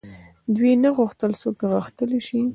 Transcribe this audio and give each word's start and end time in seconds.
دوی 0.55 0.73
نه 0.83 0.89
غوښتل 0.97 1.31
څوک 1.41 1.57
غښتلي 1.73 2.19
شي. 2.27 2.41